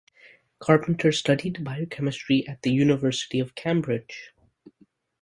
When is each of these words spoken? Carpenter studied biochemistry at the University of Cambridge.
Carpenter 0.57 1.11
studied 1.11 1.63
biochemistry 1.63 2.43
at 2.47 2.63
the 2.63 2.71
University 2.71 3.39
of 3.39 3.53
Cambridge. 3.53 4.33